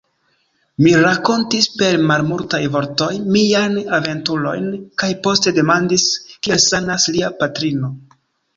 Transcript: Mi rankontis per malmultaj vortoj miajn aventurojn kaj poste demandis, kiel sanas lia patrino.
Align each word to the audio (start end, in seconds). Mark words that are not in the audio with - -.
Mi 0.85 0.93
rankontis 1.01 1.67
per 1.81 1.99
malmultaj 2.11 2.61
vortoj 2.77 3.11
miajn 3.37 3.77
aventurojn 3.99 4.73
kaj 5.03 5.11
poste 5.29 5.55
demandis, 5.61 6.09
kiel 6.39 6.65
sanas 6.67 7.09
lia 7.19 7.33
patrino. 7.45 7.95